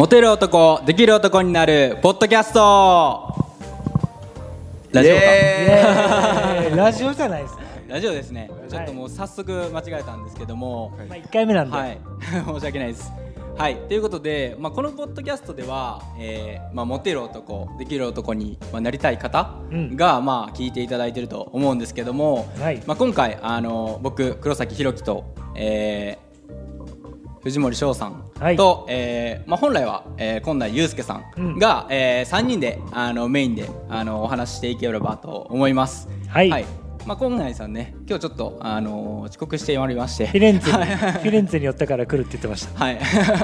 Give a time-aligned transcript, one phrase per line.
[0.00, 3.34] モテる男できる男になるポッドキャスト。
[4.92, 5.20] ラジオか。
[5.22, 7.62] えー ラジオじゃないですね。
[7.86, 8.50] ラジオですね。
[8.70, 10.92] ちょっともう早速間違えたんですけども。
[11.06, 11.76] まあ一回目なんで。
[11.76, 11.98] はい。
[12.32, 13.12] 申し訳ないです。
[13.58, 13.76] はい。
[13.76, 19.96] ということで、まあ、このポッドキャストでは、えーまあ、モテる男できる男に、まあ、なりたい方うん。
[19.96, 22.82] が、まあ、聞いていただいてると思うんですけども、はい。
[22.86, 25.24] まあ、今回あの僕黒崎弘樹と、
[25.54, 26.29] えー
[27.42, 28.56] 藤森翔さんと、はい。
[28.88, 31.58] えーまあ、本来は、えー、今内祐介さんうん。
[31.58, 36.08] が、えー、3人であのメインであのお話ししていければと思います。
[36.28, 36.66] はい。
[37.06, 40.26] まあ、今内さんね今日ちょっと、あの遅刻しておりまして。
[40.26, 42.84] フィレンツェに、フィレンツェに寄ったから来るって言ってました。
[42.84, 42.98] はい。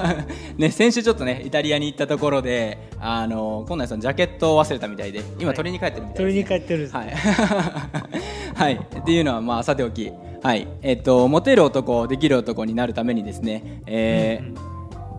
[0.58, 6.34] ね、先週ちょっとねイタリアに行ったところであの今内さんジャケットを忘れたみたいで今取りに帰ってるみたいです、ね。
[6.34, 6.90] 取りに帰ってる。
[6.92, 7.14] はい、
[8.54, 10.12] はい、っていうのはまあさておき、
[10.46, 14.58] はいえっとモテる男できる男になるためにですね、えー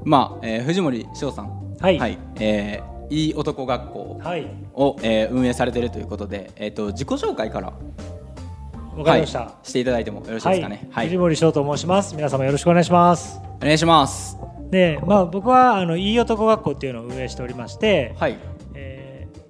[0.06, 4.48] まあ、えー藤森翔さんはいえーいい男学校はい。
[4.74, 7.74] を、えー運営されているということで、えっと自己紹介から
[8.96, 9.40] わかりました。
[9.42, 10.88] はい、していただいてもよろしいですかね。
[10.92, 12.16] はい、藤森翔と申します。
[12.16, 13.42] 皆様よろしくお願いします。
[13.58, 14.38] お願いします。
[14.72, 18.57] で、まあ僕はあのいい男学校っていうのを運営しておりまして、はい、えー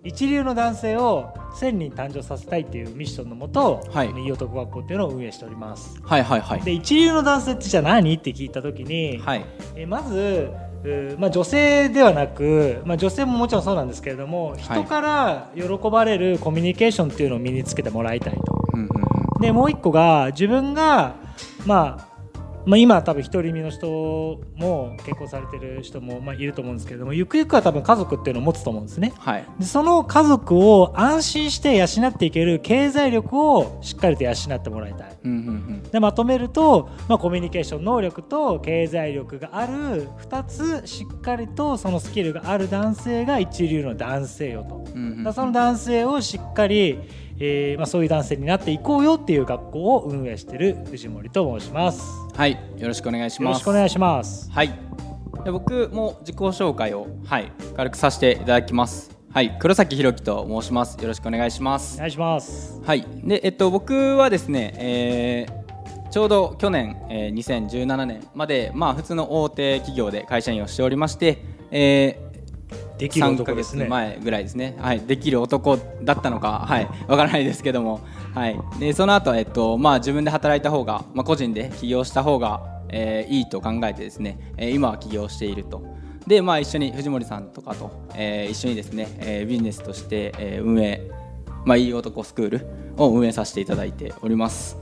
[0.03, 5.99] 一流の男性を1000人誕生させたいっていうミッションのもと、はいいい男学校っていうのを運営しております。
[6.03, 6.61] はい、はい、はい。
[6.61, 8.13] で一流の男性ってじゃあ何？
[8.13, 10.49] って聞いた時に、はい、えーまず、
[10.83, 18.41] うーまあ、女性ではなく、まあ、女性ももちろんそうなんですけれども、人から喜ばれるコミュニケーションっていうのを身につけてもらいたいと。
[18.73, 19.41] うん、うん、うん。
[19.41, 21.15] でもう一個が自分が、
[21.65, 22.16] まあ
[22.67, 23.87] まあ、今多分独り身の人
[24.57, 29.13] も結婚されてる人もまあいると思うんですけれどもゆくゆくは多分家族っていうのを持つと思うんですね。
[29.17, 35.17] はい、でその家族を安心して養っていける経済力をしっかりと養ってもらいたい。
[35.23, 35.83] うん、うん、うん。
[35.83, 44.85] でまとめると、まあ、コミュニケーション能力と経済力がある2つしっかりとそのスキルがある男性が一流の男性よと。
[44.93, 46.99] うん、うんだからその男性をしっかり、
[47.39, 52.03] えーまあ、そういう男性になっていこうよっていう学校を運営している藤森と申します。
[52.35, 53.61] はい、よろしくお願いしよろます。
[53.61, 54.49] しくお願いします。
[54.51, 54.79] はい。
[55.43, 59.15] で僕も自己紹介をはい軽くさせていただきます。
[59.31, 60.99] はい、黒崎弘樹と申します。
[60.99, 61.95] よろしくお願いします。
[61.95, 62.81] お願いします。
[62.83, 63.05] はい。
[63.23, 65.67] でえっと僕はですね、えー
[66.09, 72.26] ちょうど去年、えー、2017年までまあ普通の大手企業で会社員をしておりまして、えー、
[72.97, 73.85] できる3ヶ月男ですね。
[73.87, 78.01] 前ぐらいですね、はい、できる男だったのか、はい、わからないですけども、
[78.33, 85.83] はい、でその後、えっとまあ自分で働いた方が、まあ、個人で起業した方が、えーいいと考えてですね、えー今は起業していると。
[86.25, 91.01] でまあ、一緒に藤森さんとかと、えー一緒にですね、えービジネスとして、えー運営、
[91.65, 94.77] まあ、いい男スクールを運営させていただいております。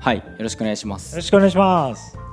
[0.00, 1.22] はい、よろしくお願いしまよすろ。
[1.22, 2.23] しくお願いします。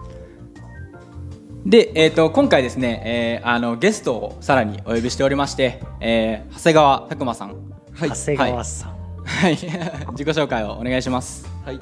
[1.66, 7.50] で、えー、と今回ですね、えーあのゲストをさらにお呼びしておりまして、えー長谷川拓磨さん、
[7.94, 8.96] はい長谷川さん。
[9.24, 9.52] はい、
[10.12, 11.48] 自己紹介をお願いします。
[11.64, 11.80] はい。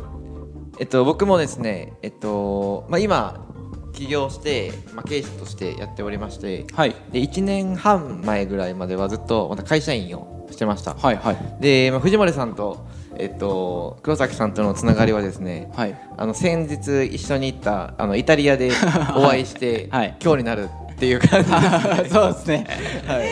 [0.80, 3.46] えっと僕もですね、えっとまあ今
[3.94, 10.96] 起業して、まあ経営者としてやっておりまして、はい、で1年半前ぐらいまではずっとまた会社員をしてました。
[10.96, 12.86] はい、はい、で、まあ、藤森さんと
[13.18, 18.72] えっと黒崎さんとのつながりはですね、はい、あの先日一緒に行ったあのイタリアで
[19.16, 22.14] お会いして、はい今日になるっていう感じです。
[22.14, 22.68] そうですね。
[23.08, 23.28] はい。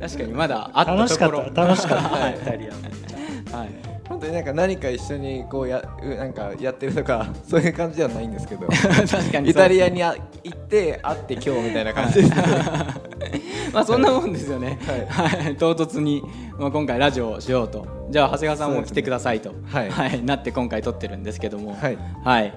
[0.00, 1.50] 確かにまだあった楽しかっところ。
[1.50, 3.56] た楽しかった、はいイタリア。
[3.56, 3.68] はい、
[4.08, 8.66] 本当になんか何か一緒にこうやうなんかやってるとか そういう感じではないんですけど。
[9.08, 12.36] 確かにイタリアにあ行って会って今日みたいな感じですね。
[13.72, 14.78] まあそんなもんですよね。
[15.08, 16.22] ははい、唐突に
[16.58, 20.22] まあ今回ラジオをしようと、じゃあ長谷川さんも来てくださいと、はい。
[20.24, 21.98] なって今回撮ってるんですけども、はい。
[22.24, 22.52] はい。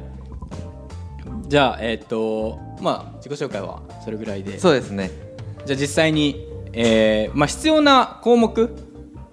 [1.47, 4.59] じゃあえーっとまあ自己紹介はそれぐらいで。
[4.59, 5.11] そうですね。
[5.65, 8.69] じゃあ実際に、えーまあ、必要な項目、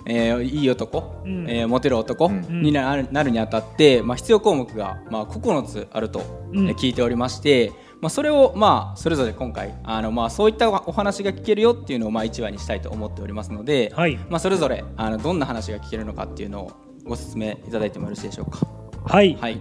[0.07, 1.49] えーいい男、うん。
[1.49, 2.63] えーモテる男うん。
[2.63, 6.21] になるなるにあたって、まあ、必要項目が、まあ、9つあると、
[6.53, 14.17] 聞いておりまして、まあ、それを、まあ、それぞれ今回あの、まあ、そういったお話が聞けるよっていうのを、まあ、1話にしたいと思っておりますので、はい。
[14.29, 16.73] まあ、それぞれあのどんな話が聞けるのかっていうのを
[17.05, 18.67] ご説明いただいてもよろしいでしょうか？
[19.05, 19.37] はい。
[19.41, 19.61] はい、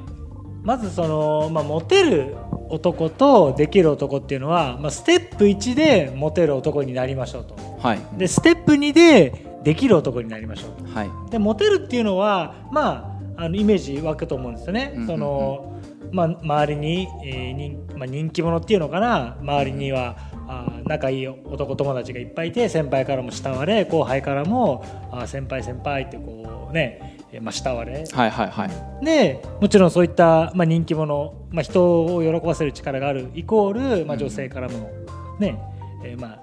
[0.63, 2.36] まずその、まあ、モテる
[2.69, 7.56] 男とできる男っていうのは、まあ、ステップ1でモテる男になりましょうと。
[7.80, 8.00] はい。
[8.18, 10.88] でステップ2でできる男になりましょう。
[10.88, 11.10] とはい。
[11.30, 15.08] でモテるっていうのはまああのイメージ湧くと思うんですよね、うんうんうん。
[15.08, 15.68] その
[16.12, 19.38] まあ、周りに、えー人まあ、人気者っていうのかな。
[19.40, 28.04] 周りには、あー仲いい男友達がいっぱいいて先輩からも慕われ後輩からもあー先輩先輩ってこうね、えーまあ、慕われ。
[28.12, 29.06] はいはいはい。
[29.06, 34.92] でもちろんそういった、まあ、人気者、まあ、人を喜ばせる力があるイコール、まあ、女性からも、
[35.40, 35.57] ね
[36.04, 36.40] えーまあ、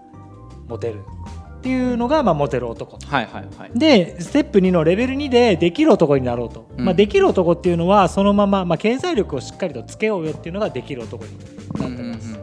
[0.67, 1.01] モテる
[1.59, 3.71] っていうのが、まあ、モテる男はいはいはい。
[3.75, 6.85] でステップ2のレベル2でできる男になろうと、うん。
[6.85, 11.39] まあ、できる男っていうのはそのまま、まあ、経済力をしっかりとつけようよっていうのができる男に
[11.81, 12.39] なってます、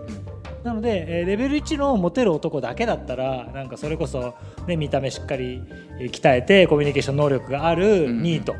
[0.63, 4.35] なので、えーレベル1のモテる男だけだったらなんかそれこそ、
[4.67, 5.61] ね、見た目しっかり
[5.99, 8.21] えー鍛えてコミュニケーション能力があるうん。
[8.21, 8.55] ニート。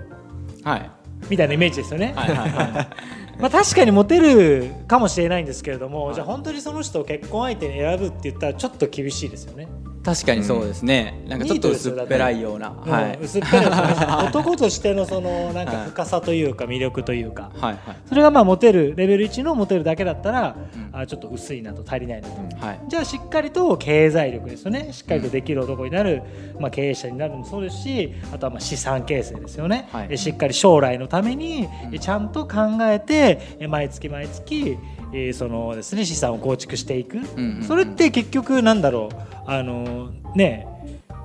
[0.63, 0.89] はい。
[1.29, 2.13] みたいなイメージですよね。
[2.15, 2.87] はいはいはい。
[3.41, 9.67] まあ、確かにモテるかもしれないんですけれども、じゃあ本当にその人を結婚相手に選ぶって言ったらちょっと厳しいですよね。
[10.05, 14.27] 確かにそうですね、なんかちょっと薄っぺらいような、うんはい、薄っぺらい。
[14.29, 17.97] 男としてのその なんか深さというか魅力というか、はいはい。
[18.07, 22.79] それがまあモテるレベル1のモテるだけだったら、うんあちょっと薄いなと足りないなと、はい。
[22.87, 24.93] じゃあしっかりと経済力ですよね。
[24.93, 26.21] しっかりとできる男になる、
[26.59, 30.07] まあ、経営者になるのもそうですしあとはまあ資産形成ですよね、はい。
[30.07, 31.99] でしっかり将来のためにうん。
[31.99, 34.77] ちゃんと考えてえ毎月毎月
[35.11, 37.63] えーそのですね資産を構築していく、うんうんうん。
[37.63, 39.15] それって結局なんだろう。
[39.47, 40.67] あのね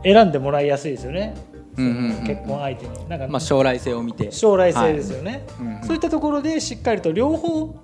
[0.03, 1.35] 選んでもらいやすいですよね、
[1.77, 2.27] うんうんうんうん。
[2.27, 3.09] 結婚相手に。
[3.09, 4.31] なんか、まあ、将来性を見て。
[4.31, 5.67] 将来性ですよね、はい。
[5.67, 5.83] うんうん。
[5.85, 7.75] そういったところでしっかりと両方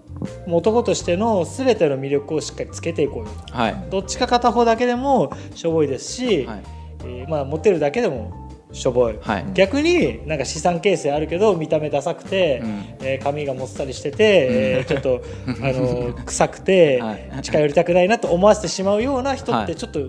[0.46, 3.54] 男としての全ての魅力をしっかりつけていこうよと。
[3.54, 3.76] はい。
[3.90, 6.62] どっちか片方だけでもしょぼいですし、はい。
[7.04, 9.46] えーまあ、持ってるだけでもしょぼい、はい。
[9.54, 12.84] 逆になんか資産形成あるけど見た目ダサくて、うん。
[13.02, 15.22] えー髪がもっさりしてて、えーちょっと
[15.62, 17.42] あの臭くて、はい。
[17.42, 19.66] 近寄りたくないなと思わせてしまうような人っはい。
[19.66, 20.00] てちょっと、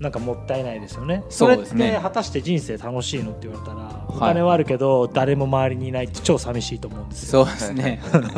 [0.00, 1.24] なんかもったいないですよね。
[1.30, 3.94] それって果たして人生楽しいのって言われたら、い。
[4.08, 7.46] お金はあるけど誰も周りにいないって超寂しいと思うんですよ。
[7.46, 8.00] そうですね。
[8.12, 8.30] だか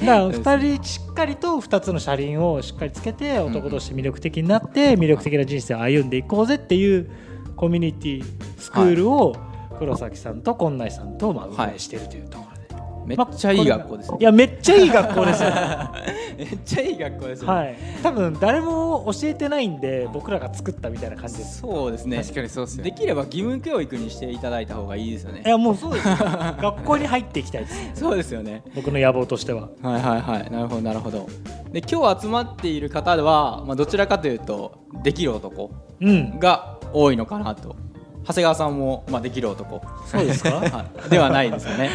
[0.00, 7.10] ら2人しっかりと2つの車輪をしっかりつけて男として魅力的になって魅力的な人生を歩んでいこうぜっていう
[7.56, 8.24] コミュニティ
[8.58, 9.34] スクールを
[9.78, 12.45] 黒崎さんと今内さんとまあはい運営しているというところ。
[12.45, 12.45] で、
[13.06, 14.18] めっちゃいい学校ですね。
[14.20, 15.50] いやめっちゃいい学校ですよ。
[16.36, 17.76] めっちゃいい学校ですね、はい。
[18.02, 21.60] 多分誰も教えてないんで僕らが作ったみたいな感じです。
[21.60, 22.18] そうですね。
[22.18, 25.42] 確かにそうっすよできれば義務教育にしていただいた方がいいですよね。
[25.46, 28.00] いやもうそうですよ学校に入っていきたいです。
[28.00, 28.62] そうですよね。
[28.74, 29.68] 僕の野望としては。
[29.82, 30.50] はいはいはい。
[30.50, 31.28] なるほどなるほど。
[31.72, 35.70] で今日集まっている方は、まあ、どちらかというとできる男
[36.00, 36.38] うん。
[36.38, 37.76] が多いのかなと
[38.26, 40.50] 長谷川さんも、まあ、できる男、そうですか？
[40.58, 41.90] はい、ではないですよね。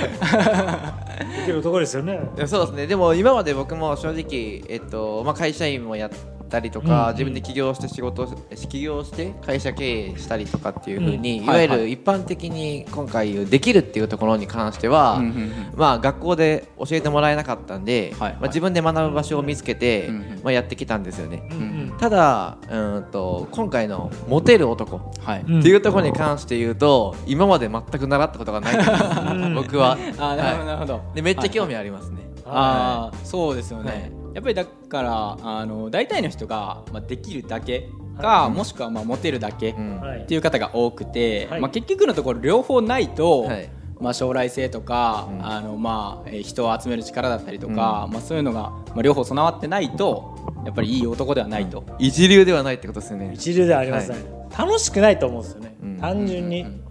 [1.39, 2.19] できるところですよね。
[2.45, 2.88] そうですね。
[2.88, 6.10] でも今まで僕も正直、えっとまあ、会社員もや
[6.51, 8.27] ったりとか、うん自分で起業して仕事
[8.69, 11.45] 起業して会社経営したりとかっていうふうに、うん。
[11.45, 15.53] いわゆはいはる一般的に今回できるっていうところに関しては、うんうんうん。
[15.75, 18.39] まあ、学校で教えてもらえなかったんで、はいはい。
[18.39, 21.48] まあ、自分で学ぶ場所を見つけて、うんうんまあ、やってきたんですよね。
[21.51, 21.62] うんう
[21.95, 21.98] ん。
[22.00, 29.92] ただうんと今回のモテる男はい、うんっていうところに関して言うと今まで全く習ったことがない僕は。
[30.18, 37.89] あーなるほどなるほど、でめっちゃ興味、味ありますね、ああそうですよね、はいやっぱりだからあの大体の人が、まあ、できるだけ
[38.22, 40.00] か、もしくはまあモテるだけうん。
[40.00, 40.19] はい。
[40.22, 41.62] っていう方が多くて、はい。
[41.62, 43.69] まあ、結局のところ両方ないと、はい。
[44.00, 45.45] まあ、将来性とか、うん。
[45.45, 53.31] あのまあ、えー人を集める力だったりとか、まあ、そういうのが、まあ、両方備わってないとやっぱりいい男ではないと、一流ではないってことですよね。
[53.34, 54.18] 一流ではありません、
[54.57, 55.98] 楽しくないと思うんですよね、うん。
[55.98, 56.81] 単純に、うん。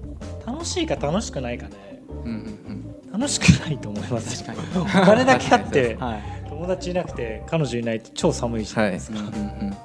[0.46, 2.02] 楽しいか楽しくないかね。
[2.24, 2.80] うんうん
[3.12, 4.44] 楽しくないと思います。
[4.44, 5.94] 確 お金だけあって。
[5.94, 6.22] うんはい。
[6.22, 6.39] 友
[6.70, 9.36] 達いなくて彼女いない超寒いじゃないですか、うんうんう
[9.70, 9.76] ん。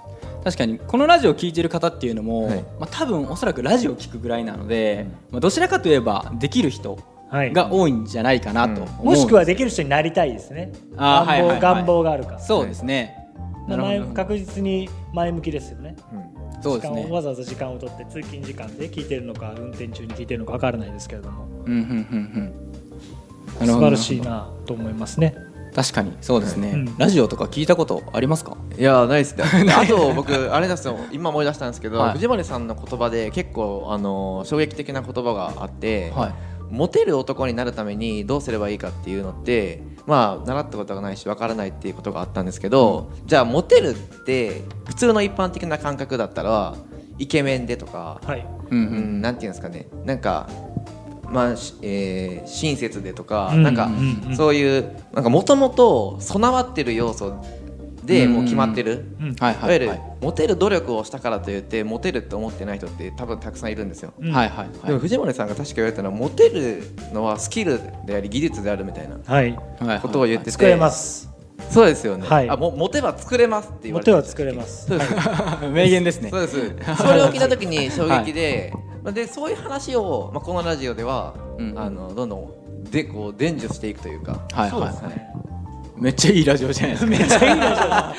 [0.44, 2.62] 確かにこのラジオを聞いてる方っていうのも、はい。
[2.80, 6.98] まあ、多分おそらくラジオを聞くぐらいなので、まあ、どちらかといえばできる人
[7.30, 7.54] はい。
[7.54, 10.72] が多いんじゃないかなと思う、もしくはできる人になりたいですね。
[10.96, 11.60] 願望,、あーはいはいはい。
[11.60, 12.40] 願望があるから。
[12.40, 13.16] そうですね、
[13.68, 15.96] なるほ前ど確実に前向きですよね。
[16.14, 16.62] うん。
[16.62, 17.08] そうですね。
[17.10, 21.46] わざわざ時間を取って通勤時間で聞いてるのか運転中に聞いてるのか分からないですけれども。
[21.66, 22.56] うんうんうん
[23.60, 23.68] うん。
[23.68, 25.36] 素晴らしいなと思いますね
[25.76, 26.98] 確かにそうですね、うん。
[26.98, 28.56] ラジオとか聞いたことありますか？
[28.78, 29.44] いやないですね。
[29.76, 30.98] あと僕あれですよ。
[31.12, 32.14] 今思い出したんですけど、はい。
[32.14, 36.34] 藤森さんの言葉で結構あの衝撃的な言葉があって、はい。
[36.72, 46.74] モテる男になるためにどうすればいいかっていうのってまあ習ったことがないしわからないっていうことがあったんですけど、じゃあモテるって普通の一般的な感覚だったら
[47.20, 48.48] イケメンでとか、はい。
[48.72, 49.88] うんううんん、なんていうんですかね。
[50.06, 50.50] なんか
[51.36, 54.36] まあ、しえー親切でとか、うんなんか、うんうん。
[54.36, 57.44] そういうなんかもともと備わってる要素
[58.06, 59.36] でもう決まってる、うん。
[59.36, 60.16] はいいわゆる、はいはい。
[60.22, 64.88] モテる努力をしたからといってモテるって思ってない人って多分たくさんいるんですよ、うんはいはい。
[64.88, 69.56] でも藤森さんが確か言われたのはモテるのはスキルであり技術であるみたいなはい。
[69.80, 71.30] はいことを言ってて、作れます。
[71.70, 72.50] そうですよね、はい。
[72.50, 74.88] あもモテば作れますって言われてモテは作れます。
[74.88, 75.12] そうです。
[75.72, 76.30] 名言ですね。
[76.30, 76.58] そうです。
[76.98, 84.70] それを聞いた時に衝撃で、まあでそういう話を、まあ、このラジオでは、うんあのどんどんでこう伝授していくというか、はいはい。
[84.70, 85.28] そうですね。
[85.98, 87.10] めっちゃいいラジオじゃないですか。
[87.12, 87.88] めっちゃいいラジオ。
[87.88, 88.16] だ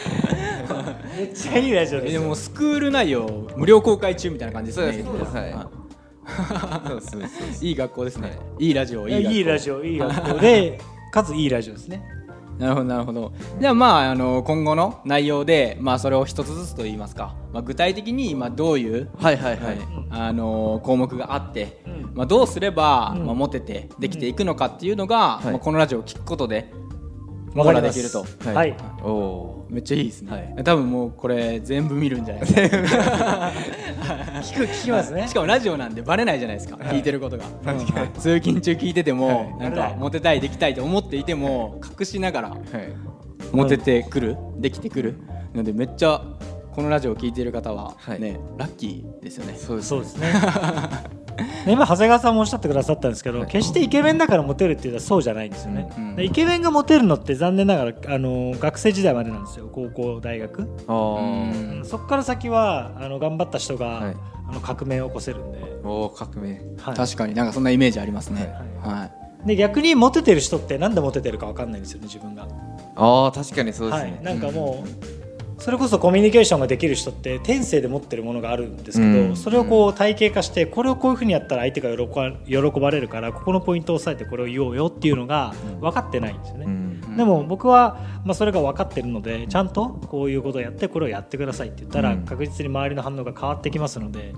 [1.16, 5.04] めっちゃいいラジオですでもスクール内容無料公開中みたいな感じですね。
[5.04, 5.50] そうですはい。
[7.62, 7.70] い。
[7.72, 10.78] い学校ですね、い、いラジオいいラジオいい学校で
[11.12, 12.02] かついいラジオですね
[12.58, 13.32] なるほどなるほど。
[13.60, 19.78] ではまああの今後の内容で、まあ、それを一つずつと言いますか、まあ、具体的に今どういう、はいはいはい。
[20.10, 22.10] あの項目があって、うん。
[22.14, 23.26] まあ、どうすれば、うん。
[23.26, 25.46] まあ、モテてできていくのかっていうのが、い。
[25.46, 26.72] まあ、このラジオを聞くことで
[27.56, 27.66] ます。
[27.66, 28.24] 網羅できると。
[28.44, 28.76] はい、はい。
[29.02, 30.64] おおめっちゃいいですね、はい。
[30.64, 32.44] 多分もうこれ全部見るんじゃない？
[32.46, 33.52] ですか
[34.42, 35.26] 聞く聞きますね。
[35.26, 37.44] しかもラジオなんでバレないじゃないですか、聞いてることが。
[38.18, 39.56] 通勤中聞いてても、はい。
[39.58, 42.60] なんかモテたいできたいと思っていても隠しながらはい。
[43.52, 45.16] モテてくる、できてくる？
[45.54, 46.22] のでめっちゃ
[46.74, 48.20] このラジオを聞いている方ははい。
[48.20, 49.54] ね、ラッキーですよね。
[49.56, 50.40] そうですそうですねね
[51.66, 61.84] 今長谷川さんもおっしゃってくださったんですけど、決してイケメンだからモテるっていうのはそうじゃないんですよね、うんうんでイケメンがモテるのって残念ながらあの学生時代までなんですよ高校大学、あうん。
[61.84, 64.16] そこから先はあの頑張った人が、はい。
[64.48, 66.60] あの革命を起こせるんで、あおお革命。
[66.78, 66.94] はい。
[66.96, 68.52] 確かになんかそんなイメージありますね。
[68.80, 69.10] は
[69.44, 72.48] で逆にモテてる人ってなんでモテてるか分かんないんですよね自分が、
[72.96, 74.10] ああ確かにそうですね。
[74.12, 75.15] はい、なんかもう、
[75.58, 79.36] それこそコミュニケーションができる人って天性で持ってるものがあるんですけど、うん。
[79.36, 87.16] それをこう体系化してこれをこういうふうにやったら相手が喜ばれるからここのポイントを押さえてこれを言おうよっていうのが分かってないんですよね、うん。
[87.16, 92.24] でも僕は、まあ、それが分かってるのでちゃんとこういうことをやってこれをやってくださいって言ったら、うん。
[92.24, 94.34] 確実に周りの反応が変わってきますので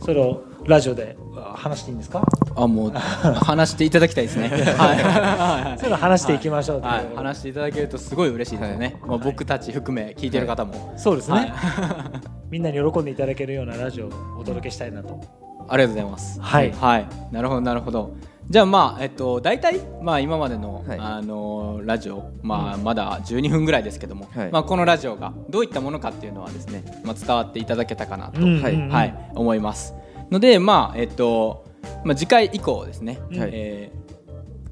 [0.00, 2.22] それをラジオであ話していいんですか？
[2.56, 4.48] あもう話していただきたいですね。
[4.78, 5.78] はい。
[5.78, 11.52] そういうの話していきましょうはい、話していただけるとすごい嬉しいですよね、まあ、僕たち含め聞いてる方も、そうですね、はい。
[12.50, 15.20] みんなに喜んでいただけるようなラジオをお届けしたいなと。
[15.68, 16.40] ありがとうございます。
[16.40, 16.72] はい。
[16.72, 18.14] はい、なるほどなるほど。
[18.48, 20.98] じゃあまあえっと大体まあ今までの、はい。
[20.98, 24.50] あのラジオまあまだ12分ぐらいですけども、はい。
[24.52, 28.62] まあこのラジオがどういったものかっていうのはですねまあ伝わっていただけたかなと、うん。
[28.62, 28.88] はい。
[28.88, 29.14] はい。
[29.34, 29.94] 思います
[30.30, 31.64] のでまあえっと
[32.04, 33.50] まあ次回以降ですね、はい。
[33.52, 34.06] えー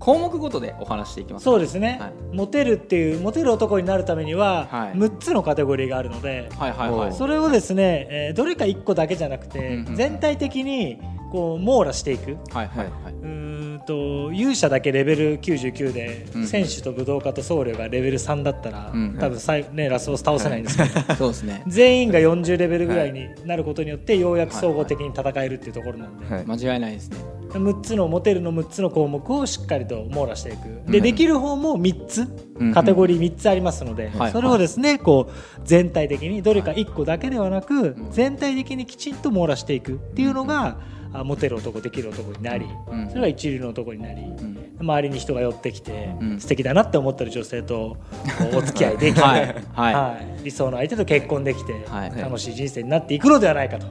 [0.00, 2.12] 項目ごとでお話していきますそうですね、はい。
[2.37, 4.92] モテるっていうモテる男になるためにははい。
[4.92, 7.12] 6つのカテゴリーがあるので、はいはいはい。
[7.14, 11.00] それをですね、えーどれか1個だけじゃなくて、全体的に
[11.34, 12.36] こう網羅していく。
[12.52, 13.12] はいはいはい。
[13.12, 21.64] うーんと勇者だけレベル99で、うん選手と武道家と僧侶がレベル3だったら、うん多分最、ね、ラスボス倒せないんですけど、 そうですね。
[21.66, 27.16] 全員が40レベルぐらいになることによって、ようやく総合的に戦えるっていうところなんで、はい間違いないですね。
[27.50, 30.90] 6つのモテるの6つの項目をしっかりと網羅していく。
[30.90, 31.02] で、うん。
[31.04, 32.28] できる方も3つ
[32.60, 38.08] うんカテゴリー3つありますので、はいそれをですねこう全体的にどれか1個だけではなく、ん。
[38.12, 40.76] 全体的にきちんと網羅していくっていうのが、あ
[41.23, 43.09] モテる男できる男になり、うん。
[43.09, 44.76] それが一流の男になり、うん。
[44.80, 46.40] 周りに人が寄ってきて、うん。
[46.40, 47.97] 素敵だなって思ってる女性と
[48.52, 49.54] お付き合いできて、はい。
[49.75, 50.44] はい。
[50.44, 52.12] 理想の相手と結婚できて、はい。
[52.21, 53.87] 楽しい人生になっていくのではないかと。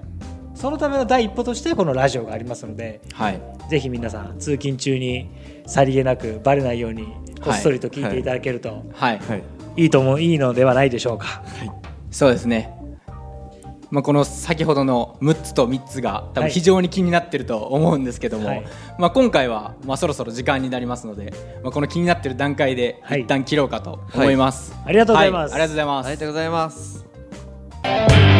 [0.55, 3.41] そのための第一歩としてこのラジオがありますのではい。
[3.69, 5.29] ぜひ皆さん通勤中に
[5.65, 7.05] さりげなくバレないように
[7.43, 9.19] こっそりと聞いていただけるとはい。
[9.19, 9.43] はい。
[9.75, 9.85] い。
[9.87, 11.43] いと思ういいのではないでしょうか。
[12.11, 12.71] そうですね、
[13.93, 18.65] まあ、この先ほどの6つと3つが多分非常に気になってると思うんですけども、はい。
[18.97, 21.31] まあ、今回は、まあ、そろそろ時間になりますので、
[21.61, 23.21] まあ、この気になってる段階ではい。
[23.21, 25.51] 一旦切ろうかと思います、ありがとうございます。
[25.51, 26.07] はありがとうございます。
[26.07, 28.32] ありがとうございます